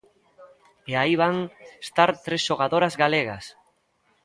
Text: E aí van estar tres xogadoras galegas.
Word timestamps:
E 0.91 0.93
aí 1.01 1.13
van 1.21 1.35
estar 1.85 2.09
tres 2.25 2.41
xogadoras 2.47 2.93
galegas. 3.03 3.45